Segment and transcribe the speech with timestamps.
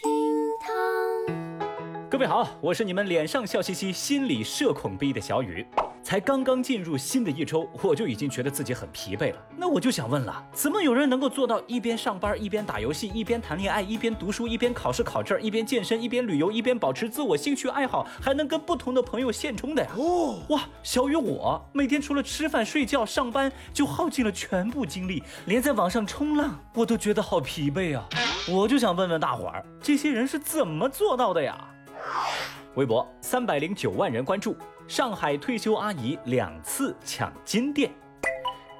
[0.00, 0.08] 厅
[0.60, 0.70] 堂。
[2.08, 5.66] 各位好，我是你们脸上笑嘻嘻、心里社恐逼的小雨。
[6.08, 9.38] 才刚刚进入新的一周，我就已经觉得自己很疲惫了。
[9.54, 19.90] 那我就想问了，怎么有人能够做到一边上班、一边打游戏、一边谈恋爱、一边读书、一边考试考证、一边健身、一边旅游、一边保持自我兴趣爱好，还能跟不同的朋友现充的呀？
[19.98, 28.08] 哦，哇，小雨我每天除了吃饭、睡觉、上班，就耗尽了全部精力，连在网上冲浪我都觉得好疲惫啊！
[28.48, 31.68] 我就想问问大伙儿，这些人是怎么做到的呀？
[32.76, 34.56] 微博三百零九万人关注，
[34.88, 37.92] 上海退休阿姨两次抢金店。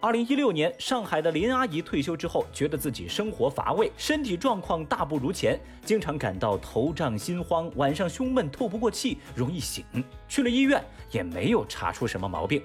[0.00, 9.84] 二零一六年，上海的林阿姨退休之后，觉得自己生活乏味，身体状况大不如前，经常感到头胀心慌，晚上胸闷透不过气，容易醒。
[10.26, 12.60] 去了医院，也没有查出什么毛病。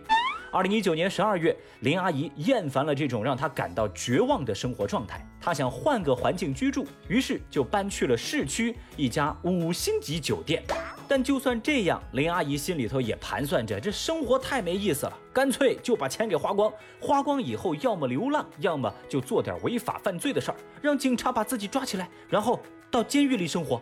[0.52, 10.64] 二零一九年十二月，林阿姨厌烦了这种让她感到绝望的生活状态，她想换个环境居住，于是就搬去了市区一家五星级酒店。
[11.08, 16.72] 但就算这样，林阿姨心里头也盘算着，这生活太没意思了，干脆就把钱给花光。
[17.00, 22.60] 花光以后，要么流浪，要么就做点违法犯罪的事儿，让警察把自己抓起来，然后
[22.92, 23.82] 到监狱里生活。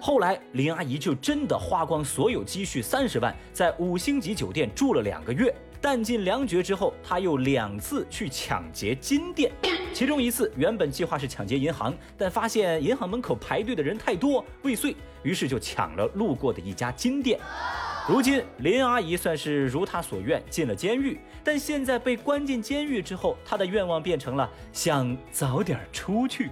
[0.00, 5.54] 后来，林阿姨就真的花光所有积蓄三十万，在五星级酒店住了两个月。
[5.80, 9.50] 弹尽粮绝之后，她又两次去抢劫金店。
[9.92, 17.38] 其中一次原本计划是抢劫银行，但发现银行门口排队的人太多，未遂，于是就抢了路过的一家金店。
[18.08, 26.50] 如今林阿姨算是如她所愿进了监狱，但现在被关进监狱之后，她的愿望变成了想早点出去。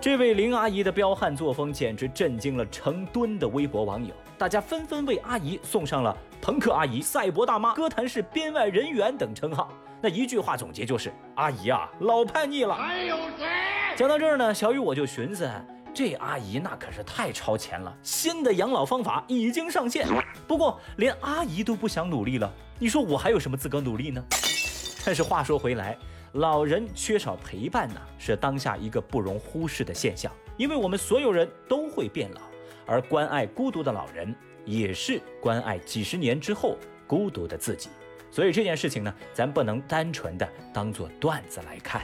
[0.00, 9.70] 这位林阿姨的彪悍作风简直震惊了成吨的微博网友，大家纷纷为阿姨送上了“朋克阿姨”“赛博大妈”“歌坛市编外人员”等称号。
[10.00, 12.74] 那一句话总结就是：阿姨啊，老叛逆了。
[12.74, 13.46] 还有谁？
[13.94, 15.46] 讲到这儿呢，小雨我就寻思，
[15.92, 20.08] 这阿姨那可是太超前了，新的养老方法已经上线。
[20.48, 24.24] 不过连阿姨都不想努力了，你说我还有什么资格努力呢？
[25.04, 25.94] 但是话说回来，
[26.34, 32.40] 老人缺少陪伴呢，是当下一个不容忽视的现象，因为我们所有人都会变老，
[32.86, 34.32] 而关爱孤独的老人，
[34.64, 37.90] 也是关爱几十年之后孤独的自己。
[38.30, 42.02] 所以这件事情呢，咱不能单纯的当做段子来看。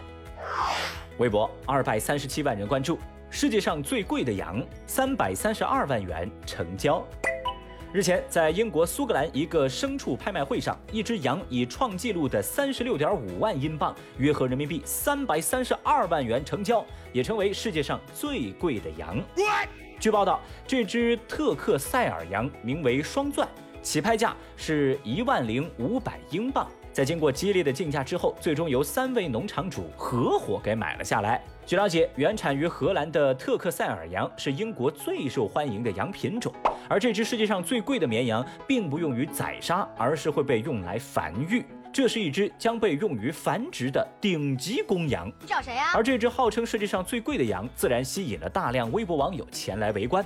[1.18, 2.98] 微博二百三十七万人关注，
[3.30, 7.06] 世界上最贵的羊三百三十二万元成交。
[7.92, 19.18] 日前，在英国苏格兰一个牲畜拍卖会上，一只羊以创纪录的三十六点五万英镑（约合人民币三百三十二万元）成交，也成为世界上最贵的羊。
[19.98, 23.48] 据报道，这只特克塞尔羊名为双钻。
[23.80, 31.44] 起拍价是一万零五百英镑，在经过激烈的竞价之后，最终由三位农场主合伙给买了下来。
[31.66, 36.50] 据了解，原产于荷兰的特克塞尔羊是英国最受欢迎的羊品种，
[36.88, 41.62] 而这只世界上最贵的绵羊并不用于宰杀，而是会被用来繁育。
[41.92, 45.30] 这是一只将被用于繁殖的顶级公羊。
[45.42, 45.92] 你找谁呀？
[45.94, 50.24] 而这只号称世界上最贵的羊，自然吸引了大量微博网友前来围观。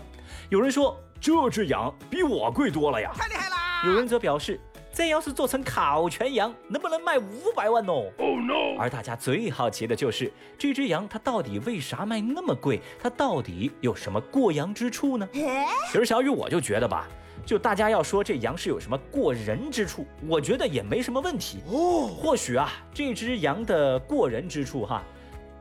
[0.50, 0.96] 有人说。
[1.22, 3.12] 这只羊比我贵多了呀！
[3.14, 3.56] 太厉害了！
[3.84, 4.58] 有人则表示，
[4.92, 8.76] 这要是做成烤全羊，能不能卖五百万哦？Oh no！
[8.78, 12.80] 而大家最好奇的就是这只羊，它到底为啥卖那么贵？
[13.00, 15.28] 它到底有什么过羊之处呢？
[15.32, 17.06] 其实小雨我就觉得吧，
[17.46, 22.08] 就大家要说这羊是有什么过人之处，我觉得也没什么问题哦。
[22.08, 25.02] 或许啊，这只羊的过人之处哈，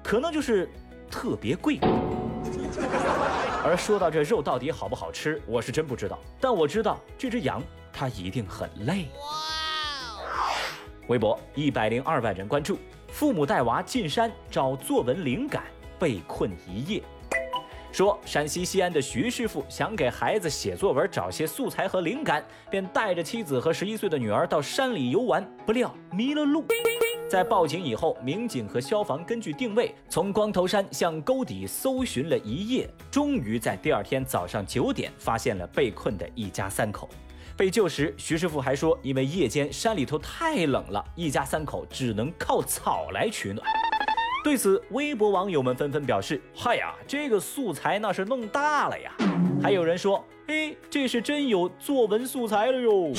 [0.03, 0.67] 可能就是
[1.09, 1.79] 特别贵。
[3.63, 6.17] 而说到这肉到底好不好吃，我是真不知道。
[6.39, 9.07] 但我知道这只羊它一定很累。
[9.15, 10.53] 哇！
[11.07, 12.77] 微博一百零二万人关注，
[13.11, 15.63] 父母带娃进山找作文灵感，
[15.97, 17.01] 被困一夜。
[17.91, 26.63] 说陕西西安的徐师傅想给孩子写作文找些素材和灵感，便带着妻子和十一岁的女儿到山里游玩，不料迷了路。
[27.27, 37.09] 在报警以后，民警和消防根据定位，从光头山向沟底搜寻了一夜，终于在第二天早上九点发现了被困的一家三口。
[37.59, 43.67] 被救时，徐师傅还说，因为夜间山里头太冷了，一家三口只能靠草来取暖。
[44.45, 49.11] 对此，微博网友们纷纷表示：“嗨呀，这个素材那是弄大了呀！”
[49.61, 53.11] 还有人说：“哎，这是真有作文素材了哟。”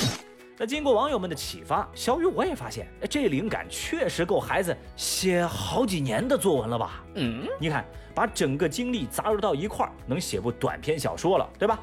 [0.57, 7.03] 那经过网友们的启发，小雨我也发现，哎，这灵感确实够孩子写好几年的作文了吧？
[7.13, 7.85] 嗯，你看，
[8.15, 11.79] 把整个经历杂糅到一块儿，能写部短篇小说了，对吧？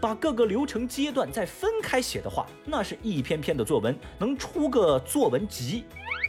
[0.00, 5.84] 把各个流程阶段再分开写的话，那是一篇篇的作文，能出个作文集。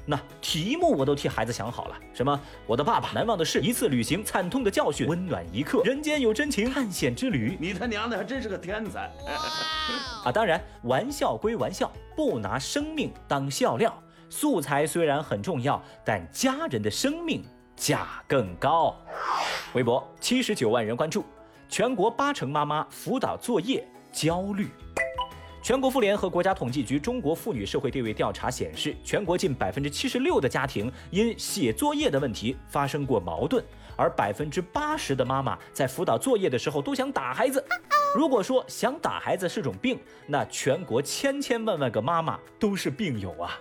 [0.06, 7.56] 那题目我都替孩子想好了，什么我的爸爸、难忘的事、一次旅行、惨痛的教训、温暖一刻、人间有真情、探险之旅。
[7.62, 9.12] 你他娘的还真是个天才！
[10.26, 13.96] 啊，当然，玩笑归玩笑，不拿生命当笑料。
[14.28, 17.44] 素材虽然很重要，但家人的生命
[17.76, 18.96] 价更高。
[19.74, 21.24] 微博七十九万人关注，
[21.72, 24.68] 全国八成妈妈辅导作业焦虑。
[25.64, 33.64] 全国妇联和国家统计局中国妇女社会地位调查显示，全国近百分之七十六的家庭因写作业的问题发生过矛盾，
[33.96, 37.64] 而百分之八十的妈妈在辅导作业的时候都想打孩子。
[38.14, 39.98] 如果说想打孩子是种病，
[40.28, 43.58] 那全国千千万万个妈妈都是病友啊。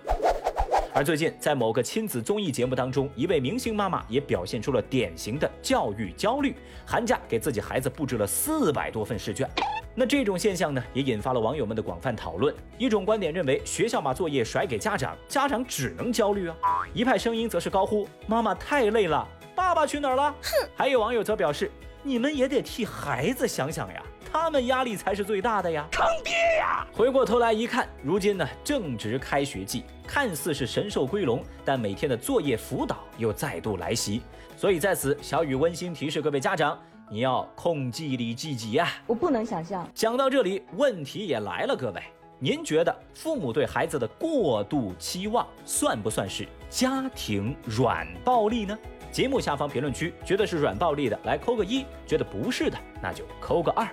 [1.00, 6.54] 而最近，在某个亲子综艺节目当中，一位明星妈妈也表现出了典型的教育焦虑，
[6.84, 9.48] 寒假给自己孩子布置了四百多份试卷。
[9.94, 12.54] 那这种现象呢，也引发了网友们的广泛讨论。
[12.76, 20.68] 一种观点认为，学校把作业甩给家长，家长只能焦虑啊；一派声音则是高呼：“妈妈太累了，爸爸去哪儿了？”哼！
[20.76, 21.70] 还有网友则表示
[22.04, 24.02] ：“你们也得替孩子想想呀。”
[24.32, 26.86] 他们压力才是最大的呀，坑爹呀！
[26.92, 34.22] 回过头来一看，如今呢正值开学季，看似是神兽归笼，但每天的作业辅导又再度来袭。
[34.56, 36.78] 所以在此，小雨温馨提示各位家长，
[37.10, 38.88] 你要控纪律纪己呀！
[39.06, 39.84] 我不能想象。
[39.92, 42.00] 讲到这里，问题也来了，各位，
[42.38, 48.78] 您觉得父母对孩子的过度期望，算不算是家庭软暴力呢？
[49.10, 53.88] 节目下方评论区，觉得是软暴力的，来扣个一；觉得不是的，那就扣个二。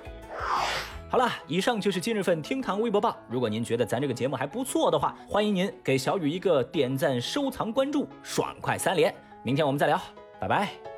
[1.09, 3.15] 好了，以上就是今日份厅堂微博报。
[3.29, 9.13] 如果您觉得咱这个节目还不错的话，欢迎您给小雨一个点赞、收藏、关注，爽快三连。
[9.41, 9.99] 明天我们再聊，
[10.37, 10.96] 拜拜。